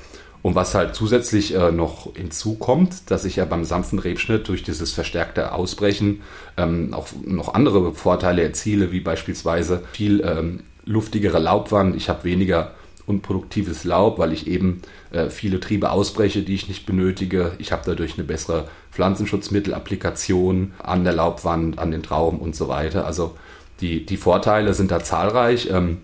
Und 0.42 0.56
was 0.56 0.74
halt 0.74 0.96
zusätzlich 0.96 1.54
äh, 1.54 1.72
noch 1.72 2.16
hinzukommt, 2.16 3.12
dass 3.12 3.25
ich 3.25 3.36
ja 3.38 3.46
beim 3.46 3.66
sanften 3.66 4.00
Rebschnitt 4.00 4.48
durch 4.48 4.63
dieses 4.63 4.94
verstärkte 4.94 5.51
Ausbrechen 5.51 6.22
ähm, 6.56 6.94
auch 6.94 7.08
noch 7.25 7.54
andere 7.54 7.94
Vorteile 7.94 8.44
erziele, 8.44 8.94
wie 8.94 9.01
beispielsweise 9.01 9.84
viel 9.92 10.22
ähm, 10.22 10.62
luftigere 10.86 11.39
Laubwand. 11.39 11.96
Ich 11.98 12.08
habe 12.08 12.24
weniger 12.24 12.72
unproduktives 13.10 13.84
Laub, 13.84 14.20
weil 14.20 14.32
ich 14.32 14.48
eben 14.48 14.82
äh, 15.12 15.30
viele 15.30 15.60
Triebe 15.60 15.92
ausbreche, 15.92 16.44
die 16.44 16.56
ich 16.56 16.70
nicht 16.70 16.86
benötige. 16.86 17.54
Ich 17.58 17.72
habe 17.72 17.82
dadurch 17.86 18.13
eine 18.18 18.24
bessere 18.24 18.70
Pflanzenschutzmittelapplikation 18.92 20.74
an 20.82 21.04
der 21.04 21.13
Laubwand, 21.13 21.80
an 21.80 21.92
den 21.92 22.04
Trauben 22.04 22.39
und 22.39 22.56
so 22.56 22.68
weiter. 22.68 23.06
Also 23.06 23.36
die, 23.82 24.06
die 24.06 24.18
Vorteile 24.18 24.74
sind 24.74 24.92
da 24.92 25.04
zahlreich, 25.04 25.70
ähm, 25.72 25.98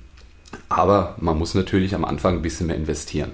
aber 0.69 1.15
man 1.19 1.37
muss 1.37 1.53
natürlich 1.53 1.93
am 1.93 2.05
Anfang 2.05 2.35
ein 2.35 2.41
bisschen 2.41 2.67
mehr 2.67 2.75
investieren. 2.75 3.31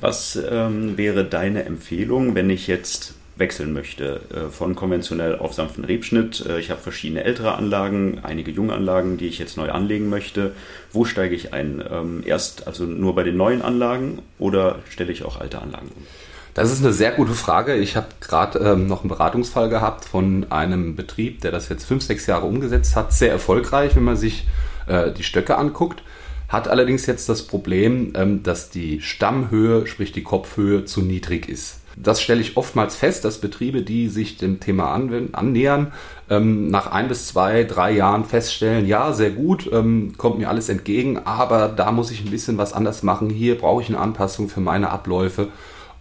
Was 0.00 0.38
ähm, 0.50 0.98
wäre 0.98 1.24
deine 1.24 1.64
Empfehlung, 1.64 2.34
wenn 2.34 2.50
ich 2.50 2.66
jetzt 2.66 3.14
wechseln 3.36 3.72
möchte 3.72 4.20
äh, 4.34 4.50
von 4.50 4.74
konventionell 4.74 5.38
auf 5.38 5.54
sanften 5.54 5.84
Rebschnitt? 5.84 6.44
Äh, 6.46 6.58
ich 6.58 6.70
habe 6.70 6.80
verschiedene 6.80 7.24
ältere 7.24 7.54
Anlagen, 7.54 8.20
einige 8.22 8.50
junge 8.50 8.72
Anlagen, 8.72 9.18
die 9.18 9.26
ich 9.26 9.38
jetzt 9.38 9.56
neu 9.56 9.70
anlegen 9.70 10.08
möchte. 10.08 10.52
Wo 10.92 11.04
steige 11.04 11.34
ich 11.34 11.52
ein? 11.52 11.82
Ähm, 11.90 12.22
erst 12.24 12.66
also 12.66 12.84
nur 12.84 13.14
bei 13.14 13.22
den 13.22 13.36
neuen 13.36 13.62
Anlagen 13.62 14.22
oder 14.38 14.80
stelle 14.88 15.12
ich 15.12 15.24
auch 15.24 15.40
alte 15.40 15.60
Anlagen 15.60 15.88
um? 15.94 16.06
Das 16.54 16.72
ist 16.72 16.82
eine 16.82 16.94
sehr 16.94 17.12
gute 17.12 17.34
Frage. 17.34 17.74
Ich 17.74 17.96
habe 17.96 18.06
gerade 18.18 18.58
ähm, 18.60 18.86
noch 18.86 19.02
einen 19.02 19.10
Beratungsfall 19.10 19.68
gehabt 19.68 20.06
von 20.06 20.46
einem 20.48 20.96
Betrieb, 20.96 21.42
der 21.42 21.50
das 21.50 21.68
jetzt 21.68 21.84
fünf, 21.84 22.02
sechs 22.02 22.26
Jahre 22.26 22.46
umgesetzt 22.46 22.96
hat. 22.96 23.12
Sehr 23.12 23.30
erfolgreich, 23.30 23.94
wenn 23.94 24.04
man 24.04 24.16
sich 24.16 24.46
äh, 24.86 25.12
die 25.12 25.22
Stöcke 25.22 25.58
anguckt. 25.58 26.02
Hat 26.48 26.68
allerdings 26.68 27.04
jetzt 27.04 27.28
das 27.28 27.42
Problem, 27.42 28.14
ähm, 28.16 28.42
dass 28.42 28.70
die 28.70 29.02
Stammhöhe, 29.02 29.86
sprich 29.86 30.12
die 30.12 30.22
Kopfhöhe, 30.22 30.86
zu 30.86 31.02
niedrig 31.02 31.46
ist. 31.46 31.80
Das 31.96 32.20
stelle 32.20 32.42
ich 32.42 32.58
oftmals 32.58 32.94
fest, 32.94 33.24
dass 33.24 33.40
Betriebe, 33.40 33.82
die 33.82 34.08
sich 34.08 34.36
dem 34.36 34.60
Thema 34.60 34.92
annähern, 35.32 35.92
ähm, 36.28 36.68
nach 36.68 36.92
ein 36.92 37.08
bis 37.08 37.26
zwei, 37.26 37.64
drei 37.64 37.92
Jahren 37.92 38.24
feststellen, 38.24 38.86
ja, 38.86 39.14
sehr 39.14 39.30
gut, 39.30 39.70
ähm, 39.72 40.12
kommt 40.18 40.38
mir 40.38 40.50
alles 40.50 40.68
entgegen, 40.68 41.18
aber 41.24 41.68
da 41.68 41.92
muss 41.92 42.10
ich 42.10 42.22
ein 42.22 42.30
bisschen 42.30 42.58
was 42.58 42.74
anders 42.74 43.02
machen. 43.02 43.30
Hier 43.30 43.56
brauche 43.56 43.80
ich 43.80 43.88
eine 43.88 43.98
Anpassung 43.98 44.48
für 44.50 44.60
meine 44.60 44.90
Abläufe. 44.90 45.48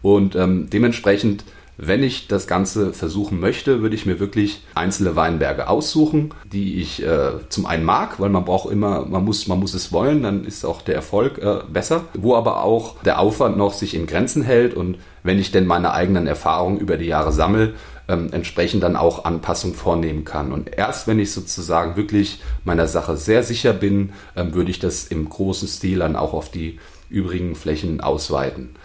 Und 0.01 0.35
ähm, 0.35 0.69
dementsprechend 0.69 1.45
wenn 1.77 2.03
ich 2.03 2.27
das 2.27 2.47
Ganze 2.47 2.93
versuchen 2.93 3.39
möchte, 3.39 3.81
würde 3.81 3.95
ich 3.95 4.05
mir 4.05 4.19
wirklich 4.19 4.63
einzelne 4.75 5.15
Weinberge 5.15 5.67
aussuchen, 5.67 6.33
die 6.51 6.81
ich 6.81 7.03
äh, 7.03 7.31
zum 7.49 7.65
einen 7.65 7.83
mag, 7.83 8.19
weil 8.19 8.29
man 8.29 8.45
braucht 8.45 8.71
immer, 8.71 9.05
man 9.05 9.25
muss, 9.25 9.47
man 9.47 9.59
muss 9.59 9.73
es 9.73 9.91
wollen, 9.91 10.23
dann 10.23 10.45
ist 10.45 10.65
auch 10.65 10.81
der 10.81 10.95
Erfolg 10.95 11.37
äh, 11.39 11.59
besser, 11.67 12.05
wo 12.13 12.35
aber 12.35 12.63
auch 12.63 13.01
der 13.03 13.19
Aufwand 13.19 13.57
noch 13.57 13.73
sich 13.73 13.93
in 13.93 14.07
Grenzen 14.07 14.43
hält 14.43 14.73
und 14.73 14.97
wenn 15.23 15.39
ich 15.39 15.51
denn 15.51 15.65
meine 15.65 15.91
eigenen 15.91 16.27
Erfahrungen 16.27 16.79
über 16.79 16.97
die 16.97 17.07
Jahre 17.07 17.31
sammle, 17.31 17.73
ähm, 18.07 18.29
entsprechend 18.31 18.83
dann 18.83 18.95
auch 18.95 19.25
Anpassungen 19.25 19.75
vornehmen 19.75 20.23
kann. 20.25 20.51
Und 20.51 20.75
erst 20.77 21.07
wenn 21.07 21.19
ich 21.19 21.31
sozusagen 21.31 21.95
wirklich 21.95 22.41
meiner 22.63 22.87
Sache 22.87 23.17
sehr 23.17 23.43
sicher 23.43 23.73
bin, 23.73 24.13
ähm, 24.35 24.53
würde 24.53 24.71
ich 24.71 24.79
das 24.79 25.05
im 25.05 25.27
großen 25.27 25.67
Stil 25.67 25.99
dann 25.99 26.15
auch 26.15 26.33
auf 26.33 26.49
die 26.49 26.79
übrigen 27.09 27.55
Flächen 27.55 28.01
ausweiten. 28.01 28.75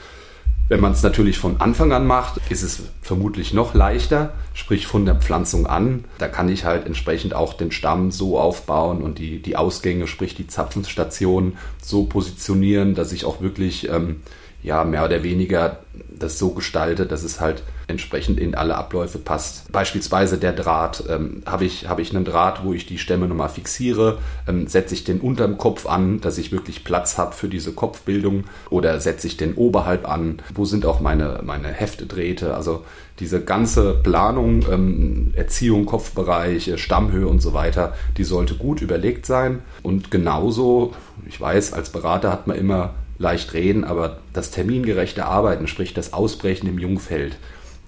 Wenn 0.71 0.79
man 0.79 0.93
es 0.93 1.03
natürlich 1.03 1.37
von 1.37 1.61
Anfang 1.61 1.93
an 1.93 2.07
macht, 2.07 2.41
ist 2.49 2.63
es 2.63 2.81
vermutlich 3.03 3.53
noch 3.53 3.75
leichter, 3.75 4.35
sprich 4.55 4.87
von 4.87 5.05
der 5.05 5.17
Pflanzung 5.17 5.67
an. 5.67 6.05
Da 6.19 6.29
kann 6.29 6.49
ich 6.49 6.65
halt 6.65 6.87
entsprechend 6.87 7.35
auch 7.35 7.55
den 7.55 7.73
Stamm 7.73 8.13
so 8.13 8.39
aufbauen 8.39 9.03
und 9.03 9.19
die, 9.19 9.43
die 9.43 9.57
Ausgänge, 9.57 10.07
sprich 10.07 10.37
die 10.37 10.47
Zapfenstationen 10.47 11.59
so 11.83 12.05
positionieren, 12.05 12.95
dass 12.95 13.11
ich 13.11 13.25
auch 13.25 13.41
wirklich 13.41 13.89
ähm, 13.89 14.23
ja 14.63 14.85
mehr 14.85 15.05
oder 15.05 15.25
weniger 15.25 15.81
das 16.17 16.39
so 16.39 16.51
gestalte, 16.51 17.05
dass 17.05 17.25
es 17.25 17.41
halt 17.41 17.65
entsprechend 17.91 18.41
in 18.41 18.55
alle 18.55 18.77
Abläufe 18.77 19.19
passt. 19.19 19.71
Beispielsweise 19.71 20.39
der 20.39 20.53
Draht. 20.53 21.05
Ähm, 21.09 21.43
Habe 21.45 21.65
ich, 21.65 21.89
hab 21.89 21.99
ich 21.99 22.15
einen 22.15 22.25
Draht, 22.25 22.65
wo 22.65 22.73
ich 22.73 22.87
die 22.87 22.99
Stämme 22.99 23.29
nochmal 23.29 23.49
fixiere, 23.49 24.19
ähm, 24.49 24.67
setze 24.67 24.95
ich 24.95 25.05
den 25.05 25.21
unterm 25.21 25.59
Kopf 25.59 25.87
an, 25.87 26.21
dass 26.21 26.39
ich 26.39 26.53
wirklich 26.53 26.85
Platz 26.85 27.19
habe 27.19 27.35
für 27.35 27.49
diese 27.49 27.73
Kopfbildung 27.73 28.45
oder 28.71 29.01
setze 29.01 29.27
ich 29.27 29.37
den 29.37 29.55
oberhalb 29.55 30.09
an, 30.09 30.41
wo 30.55 30.65
sind 30.65 30.87
auch 30.87 31.01
meine, 31.01 31.41
meine 31.45 31.69
Heftedrähte, 31.69 32.55
also 32.55 32.85
diese 33.19 33.43
ganze 33.43 33.95
Planung, 33.95 34.65
ähm, 34.71 35.33
Erziehung, 35.37 35.85
Kopfbereich, 35.85 36.73
Stammhöhe 36.77 37.27
und 37.27 37.41
so 37.41 37.53
weiter, 37.53 37.95
die 38.17 38.25
sollte 38.25 38.55
gut 38.55 38.81
überlegt 38.81 39.27
sein. 39.27 39.61
Und 39.83 40.11
genauso, 40.11 40.95
ich 41.29 41.39
weiß, 41.39 41.75
als 41.75 41.91
Berater 41.91 42.33
hat 42.33 42.47
man 42.47 42.57
immer 42.57 42.95
leicht 43.19 43.53
reden, 43.53 43.85
aber 43.85 44.19
das 44.33 44.51
termingerechte 44.51 45.27
Arbeiten, 45.27 45.67
sprich 45.67 45.93
das 45.93 46.15
Ausbrechen 46.15 46.67
im 46.67 46.79
Jungfeld, 46.79 47.37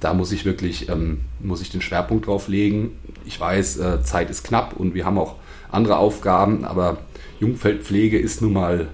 da 0.02 0.14
muss 0.14 0.32
ich 0.32 0.44
wirklich, 0.44 0.88
ähm, 0.88 1.20
muss 1.40 1.62
ich 1.62 1.70
den 1.70 1.80
Schwerpunkt 1.80 2.26
drauf 2.26 2.48
legen. 2.48 2.98
Ich 3.24 3.38
weiß, 3.38 3.78
äh, 3.78 4.02
Zeit 4.02 4.30
ist 4.30 4.44
knapp 4.44 4.74
und 4.76 4.94
wir 4.94 5.04
haben 5.04 5.18
auch 5.18 5.36
andere 5.70 5.96
Aufgaben, 5.96 6.64
aber 6.64 6.98
Jungfeldpflege 7.40 8.18
ist 8.18 8.42
nun 8.42 8.52
mal 8.52 8.88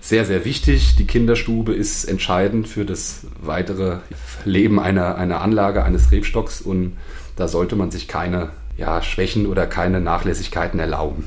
sehr, 0.00 0.26
sehr 0.26 0.44
wichtig. 0.44 0.96
Die 0.96 1.06
Kinderstube 1.06 1.72
ist 1.72 2.04
entscheidend 2.04 2.68
für 2.68 2.84
das 2.84 3.26
weitere 3.40 3.98
Leben 4.44 4.78
einer, 4.78 5.16
einer 5.16 5.40
Anlage, 5.40 5.82
eines 5.82 6.12
Rebstocks 6.12 6.60
und 6.60 6.98
da 7.36 7.48
sollte 7.48 7.74
man 7.74 7.90
sich 7.90 8.06
keine 8.06 8.50
ja, 8.76 9.00
Schwächen 9.00 9.46
oder 9.46 9.66
keine 9.66 10.00
Nachlässigkeiten 10.00 10.78
erlauben. 10.78 11.24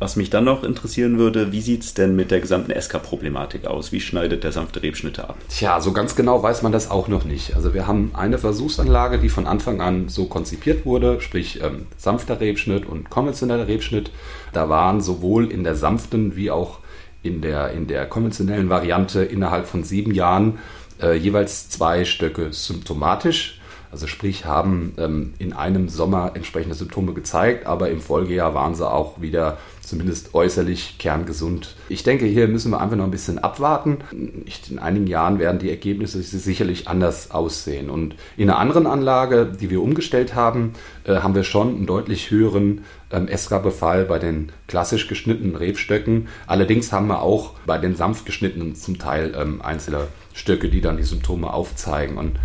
Was 0.00 0.16
mich 0.16 0.28
dann 0.28 0.44
noch 0.44 0.64
interessieren 0.64 1.18
würde, 1.18 1.52
wie 1.52 1.60
sieht 1.60 1.82
es 1.82 1.94
denn 1.94 2.16
mit 2.16 2.30
der 2.30 2.40
gesamten 2.40 2.72
SK-Problematik 2.78 3.66
aus? 3.66 3.92
Wie 3.92 4.00
schneidet 4.00 4.42
der 4.42 4.50
sanfte 4.50 4.82
Rebschnitte 4.82 5.28
ab? 5.28 5.36
Tja, 5.48 5.80
so 5.80 5.92
ganz 5.92 6.16
genau 6.16 6.42
weiß 6.42 6.62
man 6.62 6.72
das 6.72 6.90
auch 6.90 7.06
noch 7.06 7.24
nicht. 7.24 7.54
Also 7.54 7.74
wir 7.74 7.86
haben 7.86 8.10
eine 8.12 8.38
Versuchsanlage, 8.38 9.18
die 9.18 9.28
von 9.28 9.46
Anfang 9.46 9.80
an 9.80 10.08
so 10.08 10.26
konzipiert 10.26 10.84
wurde, 10.84 11.20
sprich 11.20 11.62
ähm, 11.62 11.86
sanfter 11.96 12.40
Rebschnitt 12.40 12.86
und 12.86 13.08
konventioneller 13.08 13.68
Rebschnitt. 13.68 14.10
Da 14.52 14.68
waren 14.68 15.00
sowohl 15.00 15.50
in 15.50 15.62
der 15.62 15.76
sanften 15.76 16.34
wie 16.34 16.50
auch 16.50 16.80
in 17.22 17.40
der, 17.40 17.70
in 17.70 17.86
der 17.86 18.06
konventionellen 18.06 18.68
Variante 18.68 19.22
innerhalb 19.24 19.66
von 19.66 19.84
sieben 19.84 20.12
Jahren 20.12 20.58
äh, 21.00 21.16
jeweils 21.16 21.68
zwei 21.70 22.04
Stöcke 22.04 22.52
symptomatisch 22.52 23.60
also 23.94 24.08
sprich, 24.08 24.44
haben 24.44 24.92
ähm, 24.98 25.34
in 25.38 25.52
einem 25.52 25.88
Sommer 25.88 26.32
entsprechende 26.34 26.74
Symptome 26.74 27.12
gezeigt, 27.12 27.64
aber 27.64 27.90
im 27.90 28.00
Folgejahr 28.00 28.52
waren 28.52 28.74
sie 28.74 28.90
auch 28.90 29.20
wieder 29.20 29.58
zumindest 29.82 30.34
äußerlich 30.34 30.98
kerngesund. 30.98 31.76
Ich 31.88 32.02
denke, 32.02 32.26
hier 32.26 32.48
müssen 32.48 32.72
wir 32.72 32.80
einfach 32.80 32.96
noch 32.96 33.04
ein 33.04 33.12
bisschen 33.12 33.38
abwarten. 33.38 33.98
In 34.10 34.80
einigen 34.80 35.06
Jahren 35.06 35.38
werden 35.38 35.60
die 35.60 35.70
Ergebnisse 35.70 36.22
sicherlich 36.22 36.88
anders 36.88 37.30
aussehen. 37.30 37.88
Und 37.88 38.16
in 38.36 38.50
einer 38.50 38.58
anderen 38.58 38.88
Anlage, 38.88 39.46
die 39.46 39.70
wir 39.70 39.80
umgestellt 39.80 40.34
haben, 40.34 40.72
äh, 41.04 41.18
haben 41.18 41.36
wir 41.36 41.44
schon 41.44 41.76
einen 41.76 41.86
deutlich 41.86 42.32
höheren 42.32 42.82
ähm, 43.12 43.28
Esra-Befall 43.28 44.06
bei 44.06 44.18
den 44.18 44.50
klassisch 44.66 45.06
geschnittenen 45.06 45.54
Rebstöcken. 45.54 46.26
Allerdings 46.48 46.90
haben 46.90 47.06
wir 47.06 47.22
auch 47.22 47.52
bei 47.64 47.78
den 47.78 47.94
sanft 47.94 48.26
geschnittenen 48.26 48.74
zum 48.74 48.98
Teil 48.98 49.36
ähm, 49.38 49.62
einzelne 49.62 50.08
Stöcke, 50.32 50.68
die 50.68 50.80
dann 50.80 50.96
die 50.96 51.04
Symptome 51.04 51.52
aufzeigen. 51.52 52.18
Und 52.18 52.40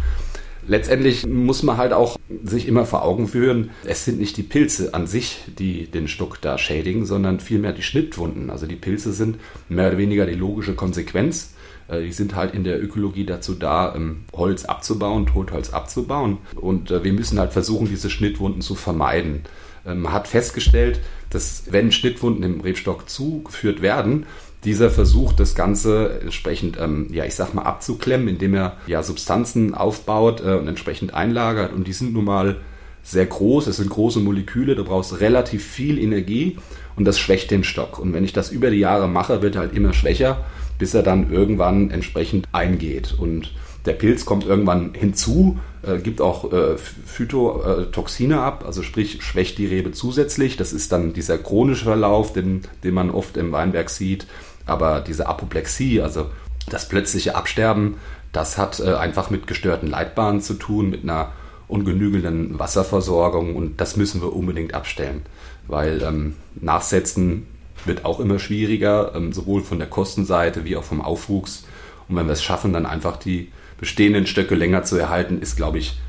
letztendlich 0.70 1.26
muss 1.28 1.64
man 1.64 1.78
halt 1.78 1.92
auch 1.92 2.18
sich 2.44 2.68
immer 2.68 2.86
vor 2.86 3.04
Augen 3.04 3.28
führen, 3.28 3.72
es 3.86 4.06
sind 4.06 4.20
nicht 4.20 4.38
die 4.38 4.44
Pilze 4.44 4.94
an 4.94 5.08
sich, 5.08 5.40
die 5.58 5.88
den 5.88 6.08
Stuck 6.08 6.40
da 6.42 6.58
schädigen, 6.58 7.06
sondern 7.06 7.40
vielmehr 7.40 7.74
die 7.74 7.82
Schnittwunden. 7.82 8.50
Also 8.50 8.68
die 8.68 8.76
Pilze 8.76 9.12
sind 9.12 9.38
mehr 9.68 9.90
oder 9.90 9.98
weniger 9.98 10.26
die 10.26 10.36
logische 10.36 10.76
Konsequenz. 10.76 11.54
Äh, 11.88 12.04
die 12.04 12.14
sind 12.14 12.36
halt 12.36 12.54
in 12.54 12.64
der 12.64 12.82
Ökologie 12.82 13.26
dazu 13.26 13.56
da, 13.56 13.96
ähm, 13.96 14.26
Holz 14.34 14.66
abzubauen, 14.66 15.26
Totholz 15.26 15.72
abzubauen. 15.72 16.38
Und 16.56 16.92
äh, 16.92 17.04
wir 17.04 17.14
müssen 17.14 17.40
halt 17.40 17.52
versuchen, 17.52 17.88
diese 17.90 18.10
Schnittwunden 18.10 18.62
zu 18.62 18.76
vermeiden. 18.76 19.42
Ähm, 19.86 20.02
man 20.02 20.14
hat 20.14 20.28
festgestellt, 20.28 21.02
dass 21.32 21.64
wenn 21.72 21.92
Schnittwunden 21.92 22.44
im 22.44 22.62
Rebstock 22.62 23.10
zugeführt 23.10 23.82
werden, 23.82 24.26
dieser 24.66 24.89
versucht, 24.89 25.39
das 25.39 25.56
Ganze 25.56 26.20
entsprechend, 26.22 26.78
ähm, 26.80 27.08
ja, 27.12 27.25
ich 27.25 27.36
sag 27.36 27.54
mal, 27.54 27.63
abzuklemmen, 27.63 28.28
indem 28.28 28.56
er 28.56 28.78
ja 28.88 29.04
Substanzen 29.04 29.74
aufbaut 29.74 30.42
äh, 30.42 30.56
und 30.56 30.68
entsprechend 30.68 31.13
einlagert. 31.13 31.74
Und 31.74 31.88
die 31.88 31.94
sind 31.94 32.13
nun 32.13 32.25
mal 32.25 32.58
sehr 33.04 33.25
groß, 33.25 33.68
es 33.68 33.78
sind 33.78 33.89
große 33.89 34.20
Moleküle, 34.20 34.75
du 34.75 34.84
brauchst 34.84 35.22
relativ 35.22 35.66
viel 35.66 35.98
Energie 35.98 36.58
und 36.96 37.06
das 37.06 37.18
schwächt 37.18 37.51
den 37.51 37.63
Stock. 37.63 37.98
Und 38.00 38.13
wenn 38.13 38.25
ich 38.25 38.34
das 38.34 38.51
über 38.51 38.70
die 38.70 38.80
Jahre 38.80 39.08
mache, 39.08 39.42
wird 39.42 39.56
er 39.56 39.62
halt 39.62 39.74
immer 39.74 39.94
schwächer, 39.94 40.46
bis 40.78 40.94
er 40.94 41.04
dann 41.04 41.32
irgendwann 41.32 41.92
entsprechend 41.92 42.48
eingeht. 42.51 43.16
Und 43.18 43.54
der 43.86 43.94
Pilz 43.94 44.25
kommt 44.25 44.46
irgendwann 44.46 44.94
hinzu, 44.94 45.58
äh, 45.82 45.98
gibt 46.00 46.20
auch 46.20 46.51
äh, 46.51 46.78
Phytotoxine 46.78 48.42
ab, 48.42 48.63
also 48.66 48.84
sprich 48.84 49.24
schwächt 49.24 49.58
die 49.58 49.66
Rebe 49.66 49.92
zusätzlich. 49.92 50.58
Das 50.58 50.74
ist 50.74 50.92
dann 50.92 51.13
dieser 51.13 51.38
chronische 51.38 51.86
Verlauf, 51.86 52.34
den, 52.34 52.62
den 52.84 52.94
man 52.94 53.10
oft 53.10 53.38
im 53.38 53.51
Weinberg 53.51 53.89
sieht. 53.89 54.28
Aber 54.70 55.02
diese 55.02 55.28
Apoplexie, 55.28 56.02
also 56.02 56.30
das 56.70 56.88
plötzliche 56.88 57.36
Absterben, 57.36 57.96
das 58.32 58.58
hat 58.58 58.80
äh, 58.80 58.94
einfach 58.94 59.30
mit 59.30 59.48
gestörten 59.48 59.88
Leitbahnen 59.88 60.42
zu 60.42 60.54
tun, 60.54 60.90
mit 60.90 61.04
einer 61.04 61.32
ungenügenden 61.68 62.58
Wasserversorgung 62.58 63.56
und 63.56 63.80
das 63.80 63.96
müssen 63.96 64.22
wir 64.22 64.36
unbedingt 64.36 64.74
abstellen, 64.74 65.22
weil 65.68 66.02
ähm, 66.02 66.36
Nachsetzen 66.60 67.46
wird 67.86 68.06
auch 68.06 68.20
immer 68.20 68.40
schwieriger, 68.40 69.14
ähm, 69.16 69.32
sowohl 69.32 69.62
von 69.62 69.80
der 69.80 69.88
Kostenseite 69.88 70.66
wie 70.66 70.76
auch 70.76 70.84
vom 70.84 71.02
Aufwuchs. 71.02 71.66
Und 72.08 72.16
wenn 72.16 72.26
wir 72.26 72.34
es 72.34 72.44
schaffen, 72.44 72.74
dann 72.74 72.86
einfach 72.86 73.18
die 73.18 73.52
bestehenden 73.80 74.28
Stöcke 74.28 74.56
länger 74.56 74.84
zu 74.84 74.98
erhalten, 74.98 75.42
ist, 75.42 75.56
glaube 75.56 75.78
ich, 75.78 76.00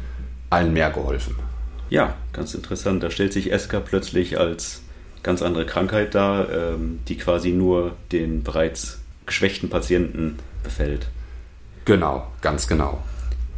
allen 0.49 0.73
mehr 0.73 0.91
geholfen. 0.91 1.37
Ja, 1.91 2.15
ganz 2.33 2.55
interessant. 2.55 3.03
Da 3.03 3.11
stellt 3.11 3.33
sich 3.33 3.53
Eska 3.53 3.81
plötzlich 3.81 4.39
als 4.39 4.83
ganz 5.23 5.43
andere 5.43 5.67
Krankheit 5.67 6.15
dar, 6.15 6.49
ähm, 6.51 7.01
die 7.09 7.17
quasi 7.17 7.51
nur 7.51 7.93
den 8.13 8.43
bereits 8.43 9.01
geschwächten 9.27 9.69
Patienten 9.69 10.39
befällt. 10.63 11.09
Genau, 11.85 12.27
ganz 12.41 12.67
genau. 12.67 13.03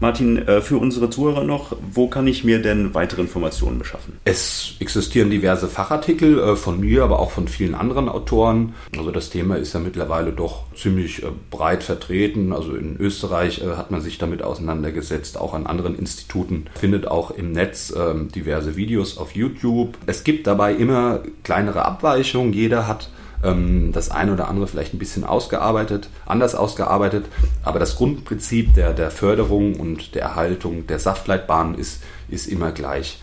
Martin, 0.00 0.38
äh, 0.48 0.60
für 0.60 0.78
unsere 0.78 1.10
Zuhörer 1.10 1.44
noch, 1.44 1.76
wo 1.92 2.08
kann 2.08 2.26
ich 2.26 2.44
mir 2.44 2.60
denn 2.60 2.94
weitere 2.94 3.22
Informationen 3.22 3.78
beschaffen? 3.78 4.18
Es 4.24 4.74
existieren 4.80 5.30
diverse 5.30 5.68
Fachartikel 5.68 6.38
äh, 6.38 6.56
von 6.56 6.80
mir, 6.80 7.04
aber 7.04 7.20
auch 7.20 7.30
von 7.30 7.48
vielen 7.48 7.74
anderen 7.74 8.08
Autoren. 8.08 8.74
Also 8.96 9.10
das 9.10 9.30
Thema 9.30 9.56
ist 9.56 9.72
ja 9.74 9.80
mittlerweile 9.80 10.32
doch 10.32 10.64
ziemlich 10.74 11.22
äh, 11.22 11.28
breit 11.50 11.82
vertreten. 11.82 12.52
Also 12.52 12.74
in 12.74 12.96
Österreich 12.98 13.62
hat 13.62 13.90
man 13.90 14.00
sich 14.00 14.18
damit 14.18 14.42
auseinandergesetzt, 14.42 15.38
auch 15.38 15.54
an 15.54 15.66
anderen 15.66 15.96
Instituten. 15.98 16.66
Findet 16.74 17.06
auch 17.06 17.30
im 17.30 17.52
Netz 17.52 17.92
ähm, 17.96 18.28
diverse 18.28 18.76
Videos 18.76 19.18
auf 19.18 19.34
YouTube. 19.34 19.96
Es 20.06 20.24
gibt 20.24 20.46
dabei 20.46 20.74
immer 20.74 21.20
kleinere 21.44 21.84
Abweichungen. 21.84 22.52
Jeder 22.52 22.88
hat 22.88 23.08
ähm, 23.42 23.92
das 23.92 24.10
eine 24.10 24.32
oder 24.32 24.48
andere 24.48 24.66
vielleicht 24.66 24.94
ein 24.94 24.98
bisschen 24.98 25.24
ausgearbeitet, 25.24 26.08
anders 26.26 26.54
ausgearbeitet, 26.54 27.26
aber 27.62 27.78
das 27.78 27.96
Grundprinzip 27.96 28.74
der, 28.74 28.92
der 28.92 29.10
Förderung 29.10 29.74
und 29.74 30.14
der 30.14 30.22
Erhaltung 30.22 30.86
der 30.86 30.98
Saftleitbahn 30.98 31.74
ist, 31.74 32.02
ist 32.28 32.46
immer 32.46 32.72
gleich. 32.72 33.20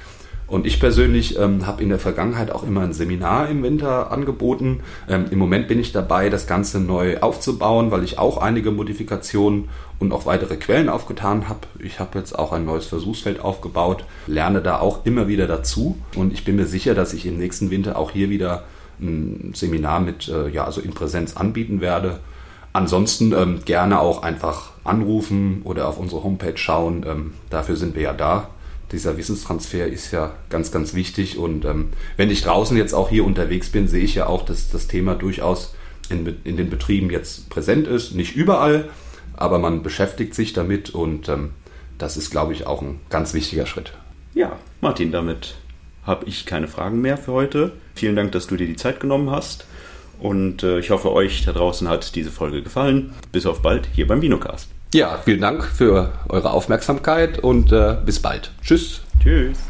Und 0.50 0.66
ich 0.66 0.80
persönlich 0.80 1.38
ähm, 1.38 1.68
habe 1.68 1.84
in 1.84 1.90
der 1.90 2.00
Vergangenheit 2.00 2.50
auch 2.50 2.64
immer 2.64 2.82
ein 2.82 2.94
Seminar 2.94 3.50
im 3.50 3.62
Winter 3.62 4.12
angeboten. 4.12 4.82
Ähm, 5.08 5.26
Im 5.30 5.38
Moment 5.38 5.68
bin 5.68 5.80
ich 5.80 5.92
dabei, 5.92 6.30
das 6.30 6.48
Ganze 6.48 6.80
neu 6.80 7.20
aufzubauen, 7.20 7.92
weil 7.92 8.04
ich 8.04 8.18
auch 8.18 8.38
einige 8.38 8.72
Modifikationen 8.72 9.70
und 10.00 10.12
auch 10.12 10.26
weitere 10.26 10.56
Quellen 10.56 10.90
aufgetan 10.90 11.48
habe. 11.50 11.60
Ich 11.78 12.00
habe 12.00 12.18
jetzt 12.18 12.38
auch 12.38 12.52
ein 12.52 12.66
neues 12.66 12.88
Versuchsfeld 12.88 13.42
aufgebaut, 13.42 14.06
lerne 14.26 14.62
da 14.62 14.80
auch 14.80 15.06
immer 15.06 15.28
wieder 15.28 15.46
dazu 15.46 15.98
und 16.16 16.34
ich 16.34 16.46
bin 16.46 16.56
mir 16.56 16.66
sicher, 16.66 16.96
dass 16.96 17.14
ich 17.14 17.28
im 17.28 17.38
nächsten 17.38 17.70
Winter 17.70 17.98
auch 17.98 18.12
hier 18.12 18.32
wieder 18.32 18.64
ein 19.02 19.54
Seminar 19.56 20.00
mit, 20.00 20.28
äh, 20.28 20.50
ja, 20.50 20.66
also 20.66 20.82
in 20.82 20.92
Präsenz 20.92 21.38
anbieten 21.38 21.82
werde. 21.82 22.20
Ansonsten 22.74 23.34
ähm, 23.34 23.62
gerne 23.66 24.00
auch 24.00 24.24
einfach 24.24 24.72
anrufen 24.84 25.62
oder 25.64 25.88
auf 25.88 25.98
unsere 25.98 26.24
Homepage 26.24 26.58
schauen. 26.58 27.06
Ähm, 27.08 27.34
dafür 27.50 27.76
sind 27.76 27.96
wir 27.96 28.04
ja 28.04 28.14
da 28.14 28.50
dieser 28.92 29.18
Wissenstransfer 29.18 29.88
ist 29.88 30.12
ja 30.12 30.34
ganz, 30.50 30.72
ganz 30.72 30.94
wichtig. 30.94 31.38
Und 31.38 31.66
ähm, 31.66 31.90
wenn 32.18 32.30
ich 32.30 32.42
draußen 32.42 32.76
jetzt 32.78 32.94
auch 32.94 33.10
hier 33.10 33.26
unterwegs 33.26 33.70
bin, 33.70 33.88
sehe 33.88 34.04
ich 34.04 34.16
ja 34.16 34.28
auch, 34.28 34.46
dass 34.46 34.70
das 34.70 34.88
Thema 34.88 35.16
durchaus 35.16 35.76
in, 36.10 36.38
in 36.44 36.58
den 36.58 36.70
Betrieben 36.70 37.10
jetzt 37.10 37.50
präsent 37.50 37.88
ist. 37.88 38.16
Nicht 38.16 38.36
überall, 38.36 38.90
aber 39.36 39.60
man 39.60 39.84
beschäftigt 39.84 40.34
sich 40.34 40.54
damit 40.54 40.90
und 40.90 41.30
ähm, 41.30 41.52
das 41.98 42.18
ist, 42.18 42.32
glaube 42.32 42.54
ich, 42.54 42.66
auch 42.66 42.82
ein 42.82 43.00
ganz 43.10 43.34
wichtiger 43.34 43.66
Schritt. 43.66 43.94
Ja, 44.34 44.58
Martin, 44.82 45.12
damit 45.12 45.56
habe 46.04 46.26
ich 46.26 46.46
keine 46.46 46.68
Fragen 46.68 47.02
mehr 47.02 47.18
für 47.18 47.34
heute. 47.34 47.74
Vielen 48.00 48.16
Dank, 48.16 48.32
dass 48.32 48.48
du 48.48 48.56
dir 48.56 48.66
die 48.66 48.78
Zeit 48.78 49.02
genommen 49.02 49.30
hast. 49.30 49.66
Und 50.20 50.64
äh, 50.64 50.80
ich 50.80 50.90
hoffe, 50.90 51.12
euch 51.12 51.44
da 51.44 51.52
draußen 51.52 51.90
hat 51.90 52.16
diese 52.16 52.32
Folge 52.32 52.64
gefallen. 52.64 53.14
Bis 53.34 53.46
auf 53.46 53.62
bald 53.62 53.90
hier 53.94 54.08
beim 54.08 54.22
Vinocast. 54.22 54.70
Ja, 54.94 55.20
vielen 55.24 55.42
Dank 55.42 55.66
für 55.66 56.14
eure 56.30 56.52
Aufmerksamkeit 56.52 57.40
und 57.40 57.74
äh, 57.74 57.98
bis 58.06 58.22
bald. 58.22 58.52
Tschüss. 58.64 59.02
Tschüss. 59.22 59.69